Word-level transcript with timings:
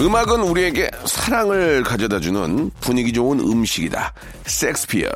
음악은 0.00 0.42
우리에게 0.42 0.90
사랑을 1.06 1.82
가져다 1.82 2.20
주는 2.20 2.70
분위기 2.80 3.12
좋은 3.12 3.40
음식이다 3.40 4.12
섹스피어 4.46 5.08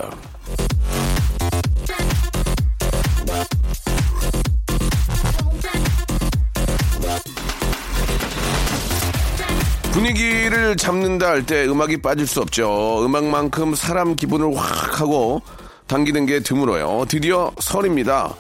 분위기를 9.92 10.76
잡는다 10.76 11.28
할 11.28 11.42
때 11.44 11.66
음악이 11.66 12.00
빠질 12.00 12.26
수 12.26 12.40
없죠. 12.40 13.04
음악만큼 13.04 13.74
사람 13.74 14.16
기분을 14.16 14.56
확 14.56 15.00
하고 15.00 15.42
당기는 15.86 16.24
게 16.26 16.40
드물어요. 16.40 17.04
드디어 17.08 17.50
설입니다. 17.60 18.34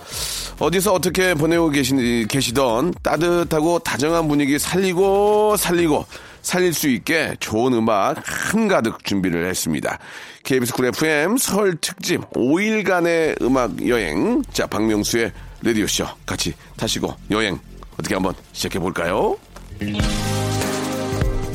어디서 0.58 0.92
어떻게 0.94 1.34
보내고 1.34 1.70
계시, 1.70 2.26
계시던 2.28 2.94
따뜻하고 3.02 3.80
다정한 3.80 4.28
분위기 4.28 4.58
살리고 4.58 5.56
살리고 5.56 6.06
살릴 6.42 6.74
수 6.74 6.88
있게 6.88 7.36
좋은 7.40 7.72
음악 7.72 8.22
한가득 8.24 9.04
준비를 9.04 9.48
했습니다. 9.48 9.98
KBS 10.42 10.72
Cool 10.74 10.86
FM 10.86 11.36
설 11.38 11.76
특집 11.76 12.20
5일간의 12.32 13.40
음악 13.42 13.86
여행. 13.88 14.42
자, 14.52 14.66
박명수의 14.66 15.32
라디오쇼 15.62 16.04
같이 16.26 16.54
타시고 16.76 17.14
여행 17.30 17.58
어떻게 17.94 18.14
한번 18.14 18.34
시작해 18.52 18.78
볼까요? 18.78 19.36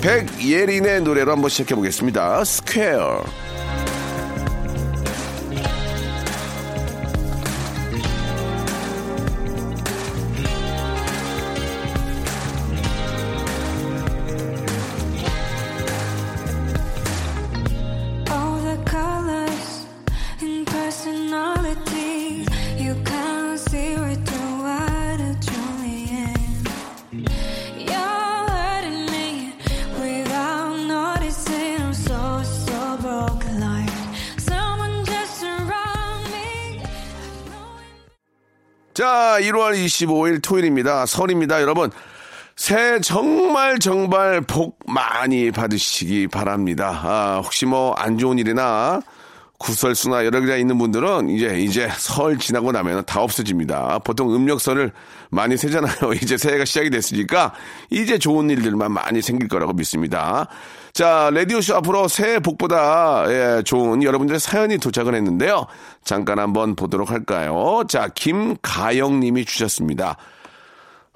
백예린의 0.02 1.02
노래로 1.02 1.32
한번 1.32 1.50
시작해 1.50 1.76
보겠습니다. 1.76 2.44
Square. 2.44 3.47
자, 39.38 39.42
1월 39.42 39.76
25일 39.76 40.42
토요일입니다. 40.42 41.06
설입니다. 41.06 41.62
여러분, 41.62 41.92
새해 42.56 43.00
정말 43.00 43.78
정말 43.78 44.42
복 44.42 44.80
많이 44.88 45.52
받으시기 45.52 46.28
바랍니다. 46.28 47.00
아, 47.04 47.42
혹시 47.44 47.68
뭐 47.68 47.94
안 48.00 48.18
좋은 48.18 48.40
일이나 48.40 49.00
구설수나 49.60 50.24
여러 50.26 50.40
개가 50.40 50.56
있는 50.56 50.78
분들은 50.78 51.30
이제 51.30 51.60
이제 51.60 51.90
설 51.98 52.38
지나고 52.38 52.72
나면 52.72 53.04
다 53.06 53.22
없어집니다. 53.22 54.00
보통 54.00 54.34
음력설을 54.34 54.92
많이 55.30 55.58
세잖아요. 55.58 56.14
이제 56.22 56.38
새해가 56.38 56.66
시작이 56.66 56.90
됐으니까 56.90 57.54
이제 57.90 58.20
좋은 58.20 58.50
일들만 58.50 58.92
많이 58.92 59.22
생길 59.22 59.48
거라고 59.48 59.74
믿습니다. 59.74 60.48
자, 60.94 61.30
라디오쇼 61.34 61.76
앞으로 61.76 62.08
새해 62.08 62.40
복보다 62.40 63.26
예, 63.30 63.64
좋은 63.64 64.04
여러분들의 64.04 64.40
사연이 64.40 64.78
도착을 64.78 65.16
했는데요. 65.16 65.66
잠깐 66.04 66.40
한번 66.40 66.76
보도록 66.76 67.12
할까요? 67.12 67.84
자, 67.88 68.08
김가영 68.14 69.20
님이 69.20 69.46
주셨습니다. 69.46 70.18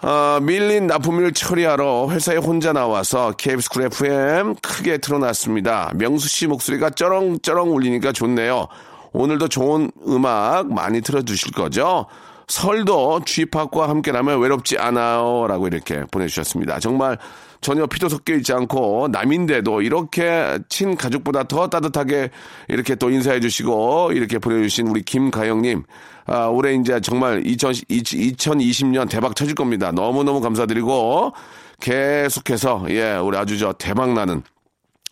아, 0.04 0.40
밀린 0.42 0.88
납품을 0.88 1.32
처리하러 1.32 2.10
회사에 2.10 2.38
혼자 2.38 2.74
나와서 2.74 3.34
KBS 3.38 3.70
Cool 3.70 3.84
FM 3.84 4.56
크게 4.56 4.98
틀어놨습니다. 4.98 5.92
명수 5.96 6.28
씨 6.28 6.48
목소리가 6.48 6.90
쩌렁쩌렁 6.90 7.72
울리니까 7.72 8.12
좋네요. 8.12 8.68
오늘도 9.14 9.50
좋은 9.50 9.92
음악 10.08 10.74
많이 10.74 11.02
틀어주실 11.02 11.52
거죠? 11.52 12.08
설도 12.52 13.22
쥐팍과 13.26 13.88
함께라면 13.88 14.42
외롭지 14.42 14.78
않아요. 14.78 15.48
라고 15.48 15.68
이렇게 15.68 16.04
보내주셨습니다. 16.12 16.80
정말 16.80 17.18
전혀 17.62 17.86
피도 17.86 18.10
섞여 18.10 18.34
있지 18.36 18.52
않고 18.52 19.08
남인데도 19.10 19.82
이렇게 19.82 20.60
친 20.68 20.98
가족보다 20.98 21.44
더 21.44 21.70
따뜻하게 21.70 22.30
이렇게 22.68 22.96
또 22.96 23.10
인사해 23.10 23.40
주시고 23.40 24.12
이렇게 24.14 24.38
보내주신 24.38 24.88
우리 24.88 25.02
김가영님. 25.02 25.84
아, 26.26 26.48
올해 26.48 26.74
이제 26.74 27.00
정말 27.00 27.42
2020, 27.46 27.88
2020년 27.88 29.10
대박 29.10 29.34
쳐질 29.36 29.56
겁니다. 29.56 29.94
너무너무 29.94 30.42
감사드리고 30.42 31.32
계속해서 31.80 32.86
예, 32.90 33.14
우리 33.14 33.38
아주 33.38 33.58
저 33.58 33.72
대박 33.72 34.12
나는 34.12 34.44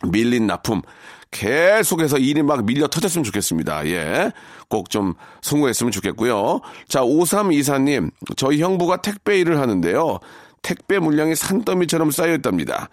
밀린 0.06 0.46
납품 0.46 0.82
계속해서 1.30 2.18
일이 2.18 2.42
막 2.42 2.64
밀려 2.64 2.88
터졌으면 2.88 3.24
좋겠습니다. 3.24 3.86
예. 3.86 4.32
꼭 4.68 4.88
좀 4.90 5.14
성공했으면 5.42 5.92
좋겠고요. 5.92 6.60
자, 6.88 7.00
5324님, 7.02 8.10
저희 8.36 8.60
형부가 8.60 8.96
택배 9.02 9.38
일을 9.38 9.60
하는데요. 9.60 10.18
택배 10.62 10.98
물량이 10.98 11.36
산더미처럼 11.36 12.10
쌓여 12.10 12.34
있답니다. 12.34 12.88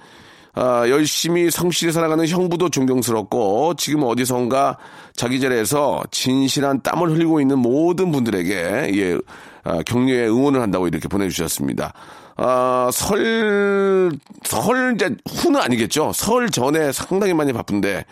아, 0.53 0.88
열심히 0.90 1.52
성실히 1.52 1.92
살아가는 1.92 2.26
형부도 2.28 2.70
존경스럽고 2.70 3.76
지금 3.76 4.03
어디선가 4.03 4.78
자기 5.16 5.40
자리에서 5.40 6.02
진실한 6.09 6.81
땀을 6.81 7.12
흘리고 7.12 7.40
있는 7.42 7.59
모든 7.59 8.12
분들에게 8.12 8.53
예, 8.96 9.18
아, 9.64 9.84
격려의 9.84 10.30
응원을 10.30 10.62
한다고 10.62 10.88
이렇게 10.88 11.08
보내주셨습니다. 11.08 11.94
아, 12.38 12.90
설, 12.94 14.12
설 14.44 14.94
이제 14.96 15.16
후는 15.30 15.59
아니겠죠. 15.59 16.12
설 16.14 16.50
전에 16.50 16.92
상당히 16.92 17.34
많이 17.34 17.52
바쁜데 17.52 18.06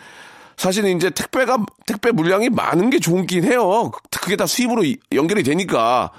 사실 0.56 0.84
이제 0.86 1.10
택배가 1.10 1.58
택배 1.86 2.10
물량이 2.10 2.48
많은 2.50 2.90
게 2.90 2.98
좋긴 2.98 3.44
해요. 3.44 3.90
그게 4.20 4.36
다 4.36 4.46
수입으로 4.46 4.84
이- 4.84 4.96
연결이 5.12 5.42
되니까. 5.42 6.10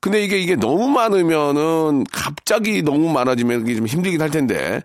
근데 0.00 0.22
이게 0.22 0.36
이게 0.38 0.54
너무 0.54 0.86
많으면은 0.88 2.04
갑자기 2.12 2.82
너무 2.82 3.10
많아지면 3.10 3.62
이게 3.62 3.76
좀 3.76 3.86
힘들긴 3.86 4.20
할 4.20 4.28
텐데 4.30 4.82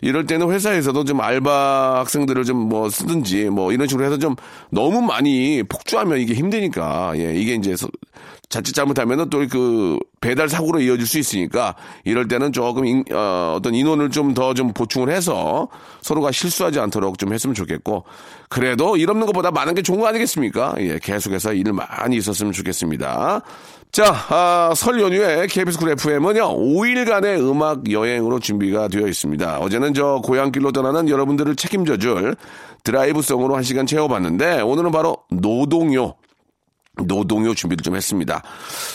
이럴 0.00 0.26
때는 0.26 0.48
회사에서도 0.52 1.02
좀 1.04 1.20
알바 1.20 1.98
학생들을 2.00 2.44
좀 2.44 2.68
뭐 2.68 2.88
쓰든지 2.88 3.46
뭐 3.46 3.72
이런 3.72 3.88
식으로 3.88 4.06
해서 4.06 4.16
좀 4.18 4.36
너무 4.70 5.02
많이 5.02 5.64
폭주하면 5.64 6.18
이게 6.20 6.34
힘드니까 6.34 7.14
예 7.16 7.34
이게 7.34 7.54
이제 7.54 7.74
서- 7.74 7.88
자칫 8.48 8.72
잘못하면 8.74 9.20
은 9.20 9.30
또 9.30 9.40
그 9.50 9.98
배달 10.20 10.48
사고로 10.48 10.80
이어질 10.80 11.06
수 11.06 11.18
있으니까 11.18 11.74
이럴 12.04 12.28
때는 12.28 12.52
조금 12.52 12.84
인, 12.84 13.04
어, 13.12 13.54
어떤 13.56 13.74
인원을 13.74 14.10
좀더좀 14.10 14.72
보충을 14.74 15.08
해서 15.10 15.68
서로가 16.02 16.30
실수하지 16.30 16.78
않도록 16.78 17.18
좀 17.18 17.32
했으면 17.32 17.54
좋겠고 17.54 18.04
그래도 18.48 18.96
일 18.96 19.10
없는 19.10 19.26
것보다 19.26 19.50
많은 19.50 19.74
게 19.74 19.82
좋은 19.82 19.98
거 20.00 20.06
아니겠습니까? 20.08 20.74
예, 20.78 20.98
계속해서 21.02 21.54
일 21.54 21.72
많이 21.72 22.16
있었으면 22.16 22.52
좋겠습니다. 22.52 23.42
자, 23.92 24.04
아, 24.28 24.72
설 24.76 25.00
연휴에 25.00 25.46
KBS 25.48 25.78
Cool 25.78 25.90
FM은요, 25.90 26.56
5일간의 26.56 27.40
음악 27.40 27.90
여행으로 27.90 28.38
준비가 28.38 28.86
되어 28.86 29.08
있습니다. 29.08 29.58
어제는 29.58 29.94
저 29.94 30.20
고향길로 30.22 30.70
떠나는 30.70 31.08
여러분들을 31.08 31.56
책임져 31.56 31.96
줄 31.96 32.36
드라이브성으로 32.84 33.56
한 33.56 33.64
시간 33.64 33.86
채워봤는데, 33.86 34.60
오늘은 34.60 34.92
바로 34.92 35.16
노동요. 35.30 36.14
노동요 37.06 37.54
준비를 37.54 37.82
좀 37.82 37.96
했습니다. 37.96 38.42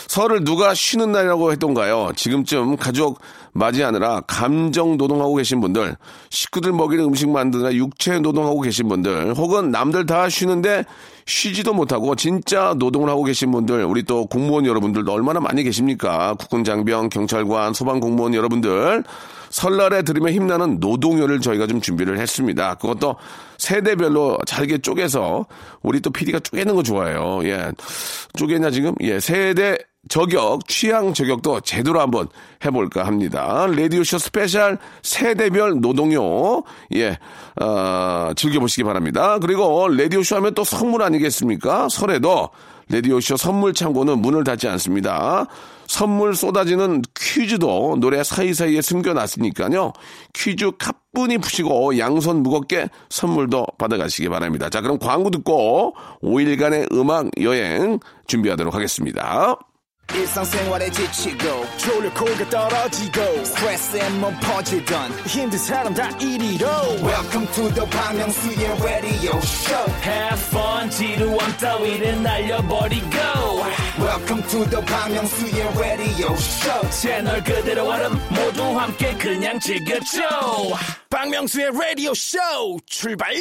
설을 0.07 0.43
누가 0.43 0.73
쉬는 0.73 1.11
날이라고 1.11 1.51
했던가요? 1.51 2.11
지금쯤 2.15 2.77
가족 2.77 3.19
맞이하느라 3.53 4.21
감정 4.27 4.97
노동하고 4.97 5.35
계신 5.35 5.61
분들, 5.61 5.95
식구들 6.29 6.73
먹이는 6.73 7.05
음식 7.05 7.29
만드느라 7.29 7.73
육체 7.73 8.19
노동하고 8.19 8.61
계신 8.61 8.87
분들, 8.89 9.33
혹은 9.35 9.71
남들 9.71 10.05
다 10.05 10.27
쉬는데 10.29 10.83
쉬지도 11.25 11.73
못하고 11.73 12.15
진짜 12.15 12.75
노동을 12.77 13.09
하고 13.09 13.23
계신 13.23 13.51
분들, 13.51 13.83
우리 13.85 14.03
또 14.03 14.25
공무원 14.25 14.65
여러분들도 14.65 15.11
얼마나 15.11 15.39
많이 15.39 15.63
계십니까? 15.63 16.35
국군 16.35 16.63
장병, 16.63 17.09
경찰관, 17.09 17.73
소방 17.73 17.99
공무원 17.99 18.33
여러분들, 18.33 19.03
설날에 19.55 20.01
들으면 20.01 20.33
힘나는 20.33 20.81
노동요를 20.81 21.39
저희가 21.39 21.65
좀 21.65 21.79
준비를 21.79 22.19
했습니다. 22.19 22.75
그것도 22.75 23.15
세대별로 23.57 24.37
잘게 24.45 24.79
쪼개서 24.79 25.45
우리 25.81 26.01
또 26.01 26.09
PD가 26.09 26.39
쪼개는 26.39 26.75
거 26.75 26.83
좋아해요. 26.83 27.39
예. 27.45 27.71
쪼개냐 28.37 28.69
지금? 28.71 28.93
예. 28.99 29.21
세대 29.21 29.77
저격, 30.09 30.67
취향 30.67 31.13
저격도 31.13 31.61
제대로 31.61 32.01
한번 32.01 32.27
해볼까 32.65 33.07
합니다. 33.07 33.65
라디오쇼 33.65 34.17
special 34.17 34.77
세대별 35.01 35.79
노동요, 35.79 36.61
예, 36.93 37.17
어, 37.59 38.31
즐겨보시기 38.35 38.83
바랍니다. 38.83 39.39
그리고 39.39 39.87
라디오쇼 39.87 40.35
하면 40.35 40.53
또 40.53 40.63
선물 40.63 41.01
아니겠습니까? 41.01 41.89
설에도 41.89 42.49
라디오쇼 42.89 43.37
선물 43.37 43.73
창고는 43.73 44.19
문을 44.19 44.43
닫지 44.43 44.67
않습니다. 44.67 45.47
선물 45.87 46.35
쏟아지는 46.35 47.01
퀴즈도 47.15 47.97
노래 47.99 48.23
사이사이에 48.23 48.81
숨겨놨으니까요. 48.81 49.93
퀴즈 50.33 50.71
가뿐히 50.77 51.37
푸시고 51.37 51.97
양손 51.97 52.43
무겁게 52.43 52.89
선물도 53.09 53.65
받아가시기 53.77 54.29
바랍니다. 54.29 54.69
자, 54.69 54.81
그럼 54.81 54.99
광고 54.99 55.29
듣고 55.29 55.95
5일간의 56.23 56.93
음악 56.93 57.29
여행 57.41 57.99
준비하도록 58.27 58.73
하겠습니다. 58.73 59.57
지치고, 60.91 61.65
떨어지고, 62.49 63.21
퍼지던, 64.39 65.11
welcome 67.03 67.47
to 67.53 67.67
the 67.73 67.85
Bang 67.89 68.17
Myung-soo's 68.19 68.81
radio 68.83 69.37
show 69.41 69.91
Have 70.03 70.39
fun 70.39 70.89
지루함 70.91 71.57
따위를 71.57 72.21
날려버리고 72.21 73.07
welcome 74.15 74.41
to 74.43 74.63
the 74.69 74.81
Myung-soo's 74.83 75.77
radio 75.77 76.33
show 76.35 76.89
채널 76.89 77.43
그대로 77.43 77.83
얼음 77.89 78.13
모두 78.29 78.63
함께 78.79 79.13
그냥 79.15 79.59
즐겨줘 79.59 80.21
박명수의 81.09 81.71
라디오 81.77 82.13
쇼 82.13 82.37
출발 82.85 83.33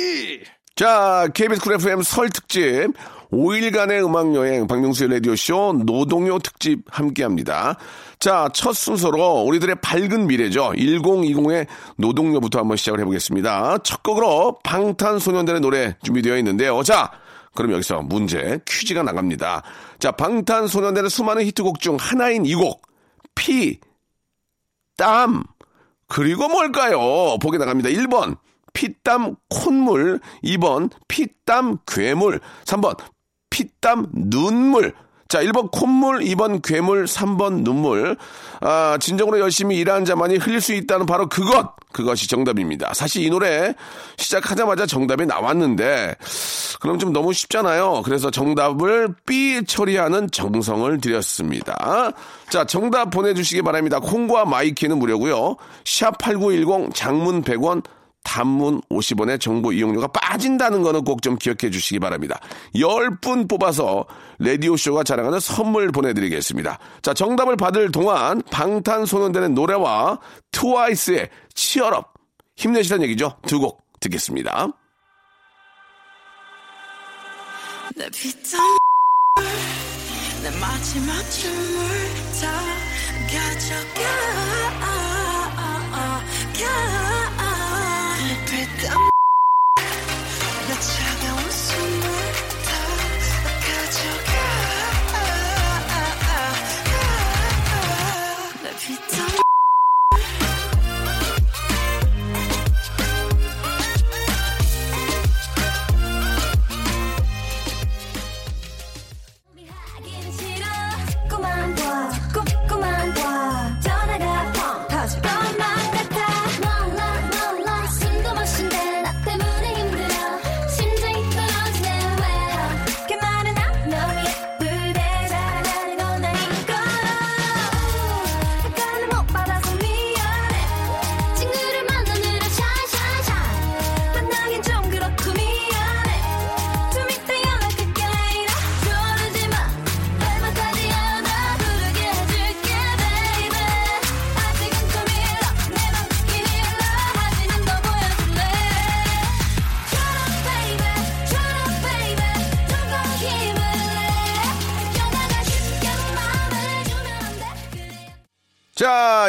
자, 0.74 1.28
KBS 1.32 1.60
Cool 1.60 1.74
FM 1.74 2.02
설 2.02 2.28
특집 2.28 2.88
5일간의 3.30 4.04
음악 4.04 4.34
여행 4.34 4.66
박명수의 4.66 5.10
라디오 5.10 5.36
쇼 5.36 5.74
노동요 5.84 6.40
특집 6.40 6.80
함께 6.90 7.22
합니다. 7.22 7.76
자, 8.18 8.48
첫 8.52 8.72
순서로 8.72 9.42
우리들의 9.42 9.76
밝은 9.80 10.26
미래죠. 10.26 10.72
1020의 10.72 11.68
노동요부터 11.98 12.58
한번 12.58 12.76
시작을 12.76 12.98
해보겠습니다. 13.00 13.78
첫 13.84 14.02
곡으로 14.02 14.58
방탄소년단의 14.64 15.60
노래 15.60 15.96
준비되어 16.02 16.36
있는데요. 16.38 16.82
자, 16.82 17.12
그럼 17.54 17.72
여기서 17.72 18.02
문제 18.02 18.60
퀴즈가 18.66 19.02
나갑니다. 19.02 19.62
자, 19.98 20.12
방탄소년단의 20.12 21.10
수많은 21.10 21.44
히트곡 21.44 21.80
중 21.80 21.96
하나인 21.98 22.44
이 22.46 22.54
곡. 22.54 22.82
피, 23.34 23.78
땀, 24.96 25.44
그리고 26.08 26.48
뭘까요? 26.48 27.38
보게 27.38 27.58
나갑니다. 27.58 27.88
1번, 27.90 28.36
피땀 28.72 29.36
콧물. 29.48 30.20
2번, 30.42 30.90
피땀 31.08 31.78
괴물. 31.86 32.40
3번, 32.64 32.98
피땀 33.50 34.06
눈물. 34.12 34.94
자, 35.34 35.40
1번 35.40 35.68
콧물, 35.72 36.20
2번 36.20 36.62
괴물, 36.62 37.06
3번 37.06 37.64
눈물. 37.64 38.16
아, 38.60 38.96
진정으로 39.00 39.40
열심히 39.40 39.76
일하는 39.78 40.04
자만이 40.04 40.36
흘릴 40.36 40.60
수 40.60 40.72
있다는 40.72 41.06
바로 41.06 41.28
그것! 41.28 41.72
그것이 41.90 42.28
정답입니다. 42.28 42.94
사실 42.94 43.24
이 43.24 43.30
노래 43.30 43.74
시작하자마자 44.16 44.86
정답이 44.86 45.26
나왔는데, 45.26 46.14
그럼 46.78 47.00
좀 47.00 47.12
너무 47.12 47.32
쉽잖아요. 47.32 48.02
그래서 48.04 48.30
정답을 48.30 49.12
삐 49.26 49.64
처리하는 49.66 50.30
정성을 50.30 51.00
들였습니다. 51.00 52.12
자, 52.48 52.64
정답 52.64 53.10
보내주시기 53.10 53.62
바랍니다. 53.62 53.98
콩과 53.98 54.44
my 54.44 54.60
K는 54.60 55.00
무료고요 55.00 55.56
샵8910 55.82 56.94
장문 56.94 57.42
100원, 57.42 57.82
단문 58.24 58.80
50원의 58.90 59.40
정보 59.40 59.72
이용료가 59.72 60.08
빠진다는 60.08 60.82
거는 60.82 61.04
꼭 61.04 61.20
좀 61.22 61.36
기억해 61.38 61.70
주시기 61.70 62.00
바랍니다. 62.00 62.40
10분 62.74 63.48
뽑아서 63.48 64.04
라디오쇼가 64.40 65.04
자랑하는 65.04 65.38
선물 65.40 65.92
보내드리겠습니다. 65.92 66.78
자, 67.02 67.14
정답을 67.14 67.56
받을 67.56 67.92
동안 67.92 68.42
방탄소년단의 68.50 69.50
노래와 69.50 70.18
트와이스의 70.50 71.30
치얼업 71.54 72.12
힘내시라는 72.56 73.04
얘기죠. 73.04 73.36
두 73.46 73.60
곡 73.60 73.84
듣겠습니다. 74.00 74.68
내 77.96 78.10
피땀 78.10 78.60
내 80.42 80.50
마지막 80.60 81.22
춤을 81.30 81.88
다 82.40 82.50
가져가 83.28 84.34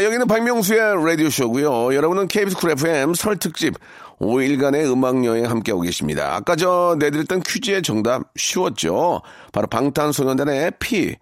여기는 0.05 0.27
박명수의 0.27 1.03
라디오쇼고요 1.03 1.95
여러분은 1.95 2.27
KBS 2.27 2.57
Cool 2.57 2.71
FM 2.71 3.15
설 3.15 3.37
특집 3.37 3.73
5일간의 4.19 4.91
음악여행 4.91 5.49
함께하고 5.49 5.81
계십니다. 5.81 6.35
아까 6.35 6.55
저 6.55 6.95
내드렸던 6.99 7.41
퀴즈의 7.41 7.81
정답 7.81 8.23
쉬웠죠? 8.35 9.21
바로 9.51 9.67
방탄소년단의 9.67 10.73
피, 10.79 11.15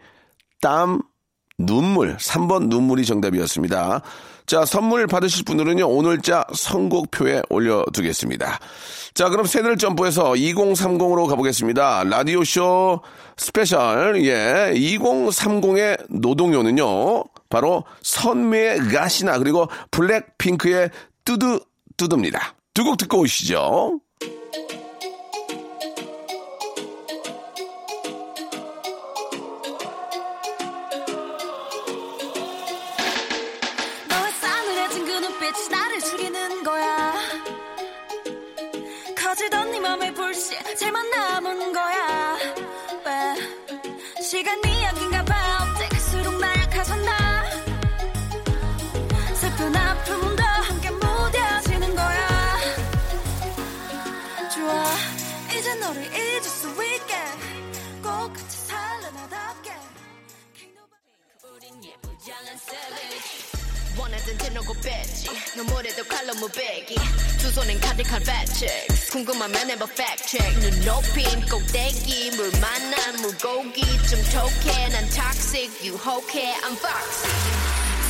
땀, 0.61 1.01
눈물. 1.57 2.17
3번 2.17 2.67
눈물이 2.67 3.05
정답이었습니다. 3.05 4.01
자, 4.45 4.65
선물 4.65 5.07
받으실 5.07 5.45
분들은요, 5.45 5.87
오늘자 5.87 6.45
선곡표에 6.53 7.43
올려두겠습니다. 7.49 8.59
자, 9.13 9.29
그럼 9.29 9.45
세대를 9.45 9.77
점프해서 9.77 10.33
2030으로 10.33 11.27
가보겠습니다. 11.27 12.03
라디오쇼 12.03 13.01
special, 13.38 14.25
예, 14.25 14.73
2030의 14.75 16.05
노동요는요, 16.09 17.23
바로 17.53 17.83
선미의 18.01 18.79
가시나, 18.89 19.38
그리고 19.38 19.67
블랙핑크의 19.91 20.89
뚜두, 21.24 21.63
뚜두입니다. 21.98 22.55
두 22.74 22.83
곡 22.83 22.98
듣고 22.98 23.19
오시죠. 23.19 24.00
원하던 63.97 64.38
대놓고 64.38 64.73
뺐지. 64.73 65.29
너무래도 65.55 66.03
칼로 66.05 66.33
무배기. 66.35 66.95
두 67.39 67.51
손엔 67.51 67.79
가득한 67.79 68.23
배치 68.23 68.67
궁금하면 69.12 69.69
해봐 69.71 69.85
fact 69.85 70.27
check. 70.27 70.59
눈 70.62 70.85
높인 70.85 71.23
꼭대기 71.47 72.31
물 72.31 72.51
만난 72.59 73.15
물고기. 73.21 73.81
좀 74.09 74.19
톡해 74.31 74.89
난 74.89 75.07
toxic 75.09 75.69
유혹해 75.85 76.55
I'm 76.62 76.75
foxy. 76.77 77.31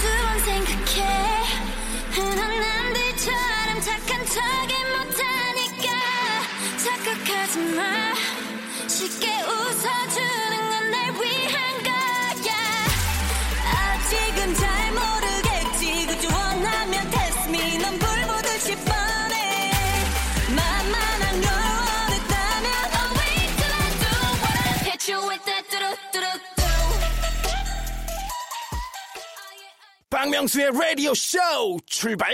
두번 0.01 0.39
생각해. 0.45 1.43
흔한 2.11 2.59
남들처럼 2.59 3.81
착한 3.81 4.25
척이 4.25 4.73
못하니까 4.85 5.62
착각하지 6.83 7.59
마. 7.75 8.13
쉽게 8.87 9.27
웃어주는 9.43 10.69
건 10.69 10.91
날 10.91 11.11
위한 11.13 11.83
거야. 11.83 12.53
아직은 13.73 14.53
잘 14.55 14.92
박명수의 30.43 30.71
라디오 30.73 31.13
쇼 31.13 31.38
출발 31.85 32.33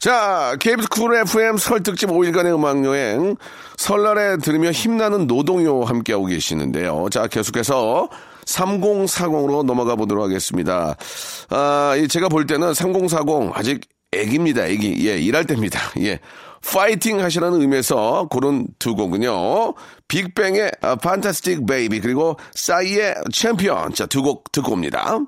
자, 0.00 0.56
KBS 0.58 0.88
쿨 0.88 1.14
FM 1.16 1.56
설 1.58 1.82
특집 1.82 2.08
5일간의 2.08 2.54
음악여행. 2.54 3.36
설날에 3.76 4.38
들으며 4.38 4.70
힘나는 4.70 5.26
노동요 5.26 5.84
함께하고 5.84 6.26
계시는데요. 6.26 7.08
자, 7.10 7.26
계속해서 7.26 8.08
3040으로 8.46 9.64
넘어가 9.64 9.96
보도록 9.96 10.24
하겠습니다. 10.24 10.96
아, 11.50 11.94
이 11.96 12.08
제가 12.08 12.28
볼 12.28 12.46
때는 12.46 12.74
3040 12.74 13.52
아직 13.54 13.80
애기입니다, 14.12 14.66
애기. 14.66 15.08
예, 15.08 15.18
일할 15.18 15.44
때입니다. 15.44 15.80
예. 16.00 16.20
파이팅 16.68 17.20
하시라는 17.22 17.60
의미에서 17.60 18.26
고른 18.30 18.66
두 18.78 18.94
곡은요. 18.96 19.74
빅뱅의 20.08 20.72
Fantastic 21.00 21.66
Baby 21.66 22.00
그리고 22.00 22.36
싸이의 22.54 23.14
챔피언. 23.32 23.92
자, 23.94 24.06
두 24.06 24.22
곡 24.22 24.50
듣고 24.52 24.72
옵니다. 24.72 25.20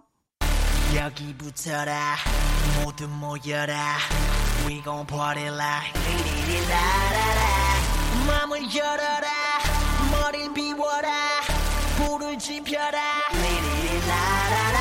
여기 0.97 1.35
붙어라. 1.37 2.16
모두 2.83 3.09
모여라. 3.09 3.99
We 4.66 4.83
gon' 4.83 5.07
party 5.07 5.49
like 5.49 5.92
리리리라라라 5.95 7.42
맘을 8.26 8.75
열어라. 8.75 9.28
머리를 10.11 10.54
비워라. 10.54 11.11
불을 11.97 12.38
지펴라. 12.38 12.99
리리리라라라. 13.33 14.78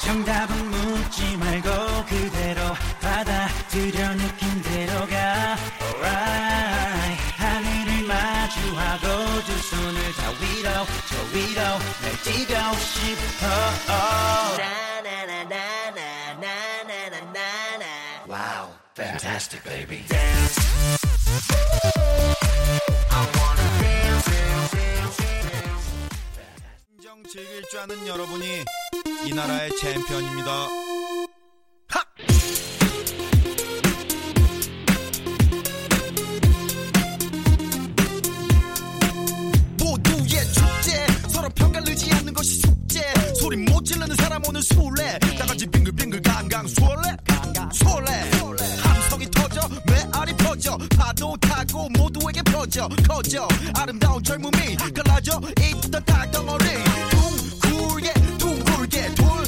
정답은 0.00 0.70
묻지 0.70 1.36
말고 1.36 2.04
그대로 2.06 2.62
받아들여 3.00 4.14
느낌대로 4.14 5.06
가 5.06 5.56
Alright. 5.82 7.22
하늘을 7.36 8.06
마주하고 8.06 9.42
두 9.44 9.58
손을 9.68 10.12
다 10.14 10.30
위로 10.40 10.86
저 11.08 11.16
위로 11.36 11.60
날 11.62 12.22
뛰고 12.24 12.54
싶어. 12.78 13.46
나 14.56 14.79
fantastic 19.20 19.62
baby. 19.64 20.02
진정 26.90 27.22
즐길 27.30 27.62
줄 27.70 27.80
아는 27.80 28.06
여러분이 28.06 28.64
이 29.26 29.34
나라의 29.34 29.76
챔피언입니다. 29.76 30.50
하! 31.88 32.04
모두의 39.78 40.44
축제 40.52 41.06
서로 41.28 41.48
편가르지 41.50 42.10
않는 42.14 42.32
것이 42.32 42.60
숙제 42.60 43.02
소리 43.38 43.58
못 43.58 43.84
지르는 43.84 44.16
사람 44.16 44.42
오늘 44.48 44.62
술래 44.62 45.18
다같이 45.38 45.66
빙글빙글 45.66 46.22
강강 46.22 46.66
술래 46.68 47.16
술래 47.72 48.39
퍼져. 50.60 50.76
파도 50.94 51.36
타고 51.40 51.88
모두에게 51.90 52.42
퍼져. 52.42 52.86
커져. 53.08 53.48
아름다운 53.74 54.22
젊음이 54.22 54.76
갈라져 54.94 55.40
있던 55.58 56.04
땅덩어리. 56.04 56.64
둥글게 57.62 58.12
둥글게 58.38 59.14
돌 59.14 59.44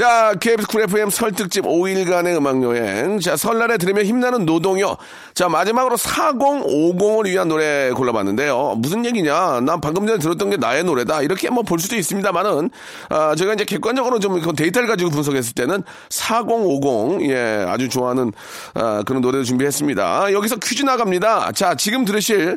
자, 0.00 0.32
KBS 0.40 0.66
Cool 0.66 0.80
FM 0.84 1.10
설 1.10 1.32
특집 1.32 1.66
5일간의 1.66 2.34
음악여행. 2.34 3.20
자, 3.20 3.36
설날에 3.36 3.76
들으면 3.76 4.06
힘나는 4.06 4.46
노동요. 4.46 4.96
자, 5.34 5.50
마지막으로 5.50 5.98
4050을 5.98 7.26
위한 7.26 7.48
노래 7.48 7.90
골라봤는데요. 7.90 8.76
무슨 8.78 9.04
얘기냐? 9.04 9.60
난 9.60 9.78
방금 9.82 10.06
전에 10.06 10.18
들었던 10.18 10.48
게 10.48 10.56
나의 10.56 10.84
노래다. 10.84 11.20
이렇게 11.20 11.50
뭐 11.50 11.62
볼 11.64 11.78
수도 11.80 11.96
있습니다만은, 11.96 12.70
아, 13.10 13.34
제가 13.34 13.52
이제 13.52 13.66
객관적으로 13.66 14.18
좀그 14.20 14.54
데이터를 14.54 14.88
가지고 14.88 15.10
분석했을 15.10 15.52
때는 15.52 15.82
4050, 16.08 17.20
예, 17.28 17.66
아주 17.68 17.90
좋아하는, 17.90 18.32
아, 18.72 19.02
그런 19.04 19.20
노래를 19.20 19.44
준비했습니다. 19.44 20.32
여기서 20.32 20.56
퀴즈 20.56 20.82
나갑니다. 20.82 21.52
자, 21.52 21.74
지금 21.74 22.06
들으실, 22.06 22.56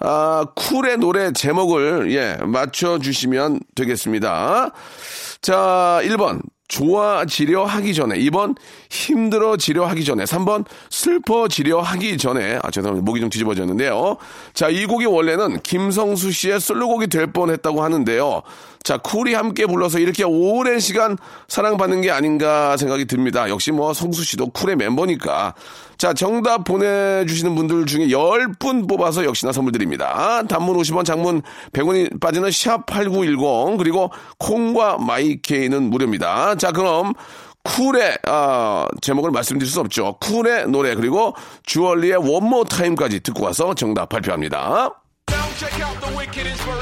아, 0.00 0.46
쿨의 0.54 0.96
노래 0.96 1.34
제목을, 1.34 2.10
예, 2.12 2.38
맞춰 2.46 2.98
주시면 2.98 3.60
되겠습니다. 3.74 4.70
자, 5.42 6.00
1번. 6.04 6.40
좋아지려 6.68 7.64
하기 7.64 7.94
전에. 7.94 8.18
2번. 8.18 8.56
힘들어지려 8.90 9.86
하기 9.86 10.04
전에. 10.04 10.24
3번. 10.24 10.64
슬퍼지려 10.90 11.80
하기 11.80 12.18
전에. 12.18 12.58
아, 12.62 12.70
죄송합니다. 12.70 13.04
목이 13.04 13.20
좀 13.20 13.30
뒤집어졌는데요. 13.30 14.16
자, 14.52 14.68
이 14.68 14.86
곡이 14.86 15.06
원래는 15.06 15.60
김성수 15.62 16.30
씨의 16.30 16.60
솔로곡이 16.60 17.08
될 17.08 17.28
뻔 17.32 17.50
했다고 17.50 17.82
하는데요. 17.82 18.42
자, 18.82 18.96
쿨이 18.96 19.34
함께 19.34 19.66
불러서 19.66 19.98
이렇게 19.98 20.24
오랜 20.24 20.80
시간 20.80 21.16
사랑받는 21.48 22.00
게 22.00 22.10
아닌가 22.10 22.76
생각이 22.76 23.06
듭니다. 23.06 23.48
역시 23.48 23.72
뭐 23.72 23.92
성수 23.92 24.24
씨도 24.24 24.50
쿨의 24.50 24.76
멤버니까. 24.76 25.54
자, 25.98 26.14
정답 26.14 26.64
보내주시는 26.64 27.54
분들 27.56 27.86
중에 27.86 28.06
10분 28.06 28.88
뽑아서 28.88 29.24
역시나 29.24 29.50
선물 29.52 29.72
드립니다. 29.72 30.42
단문 30.48 30.76
50원, 30.76 31.04
장문 31.04 31.42
100원이 31.72 32.20
빠지는 32.20 32.48
샵8910, 32.50 33.78
그리고 33.78 34.10
콩과 34.38 34.98
마이케이는 34.98 35.82
무료입니다. 35.90 36.54
자, 36.54 36.70
그럼 36.70 37.14
쿨의, 37.64 38.18
아, 38.26 38.86
제목을 39.02 39.32
말씀드릴 39.32 39.70
수 39.70 39.80
없죠. 39.80 40.16
쿨의 40.20 40.68
노래, 40.68 40.94
그리고 40.94 41.34
주얼리의 41.64 42.16
원모 42.16 42.64
타임까지 42.64 43.20
듣고 43.20 43.44
와서 43.44 43.74
정답 43.74 44.08
발표합니다. 44.08 44.90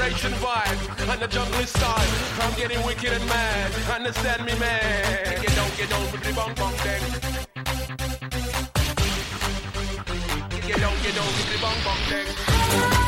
Inspiration 0.07 0.39
vibe 0.39 1.11
and 1.11 1.21
the 1.21 1.27
jungle 1.27 1.65
style. 1.65 2.07
I'm 2.39 2.57
getting 2.57 2.81
wicked 2.85 3.11
and 3.11 3.25
mad. 3.27 3.71
Understand 3.91 4.45
me, 4.45 4.57
man? 4.57 5.41
Get 5.41 5.53
down, 5.53 5.69
get 5.75 5.89
down 5.89 6.11
with 6.13 6.23
the 6.23 6.33
bong 6.33 6.55
bong 6.55 6.71
thing. 6.75 7.01
Get 10.65 10.79
down, 10.79 10.93
get 11.03 11.13
down 11.13 11.27
with 11.27 11.51
the 11.51 11.57
bong 11.61 11.75
bong 11.83 11.97
thing. 12.07 13.06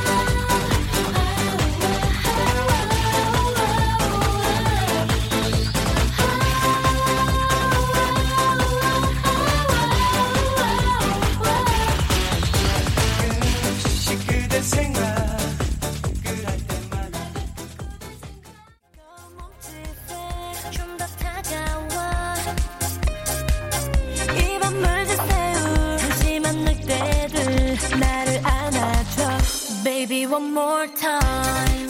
One 30.27 30.53
more 30.53 30.85
time. 30.87 31.87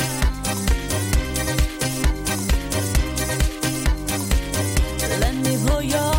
Let 5.20 5.36
me 5.36 5.58
blow 5.66 5.80
your 5.80 6.19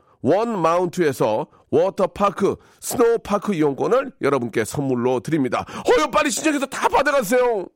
원 0.21 0.61
마운트에서 0.61 1.47
워터파크 1.69 2.57
스노우파크 2.79 3.53
이용권을 3.53 4.11
여러분께 4.21 4.65
선물로 4.65 5.21
드립니다. 5.21 5.65
어여 5.87 6.11
빨리 6.11 6.29
신청해서 6.29 6.65
다 6.65 6.87
받아가세요. 6.89 7.67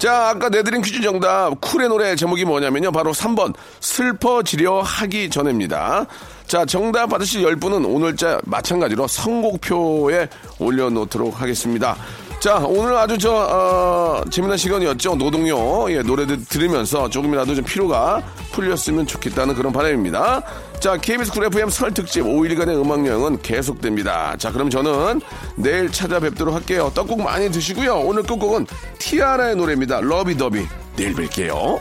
자, 0.00 0.30
아까 0.30 0.48
내드린 0.48 0.80
퀴즈 0.80 1.02
정답, 1.02 1.60
쿨의 1.60 1.90
노래 1.90 2.16
제목이 2.16 2.46
뭐냐면요. 2.46 2.90
바로 2.90 3.12
3번, 3.12 3.54
슬퍼지려 3.80 4.80
하기 4.80 5.28
전에입니다. 5.28 6.06
자, 6.50 6.64
정답 6.64 7.06
받으실 7.06 7.42
10분은 7.44 7.88
오늘자 7.88 8.40
마찬가지로 8.44 9.06
선곡표에 9.06 10.28
올려놓도록 10.58 11.40
하겠습니다. 11.40 11.94
자, 12.40 12.56
오늘 12.56 12.96
아주 12.96 13.16
저, 13.18 13.30
어, 13.32 14.24
재미난 14.32 14.56
시간이었죠. 14.56 15.14
노동요. 15.14 15.88
예, 15.92 16.02
노래 16.02 16.26
들- 16.26 16.44
들으면서 16.44 17.08
조금이라도 17.08 17.54
좀 17.54 17.64
피로가 17.64 18.20
풀렸으면 18.50 19.06
좋겠다는 19.06 19.54
그런 19.54 19.72
바람입니다. 19.72 20.42
자, 20.80 20.96
KBS 20.96 21.30
쿨 21.30 21.44
FM 21.44 21.70
설 21.70 21.94
특집 21.94 22.24
5일간의 22.24 22.80
음악여행은 22.84 23.42
계속됩니다. 23.42 24.34
자, 24.36 24.50
그럼 24.50 24.70
저는 24.70 25.20
내일 25.54 25.88
찾아뵙도록 25.92 26.52
할게요. 26.52 26.90
떡국 26.92 27.22
많이 27.22 27.48
드시고요. 27.52 27.94
오늘 28.00 28.24
끝곡은 28.24 28.66
티아라의 28.98 29.54
노래입니다. 29.54 30.00
러비더비. 30.00 30.66
내일 30.96 31.14
뵐게요. 31.14 31.78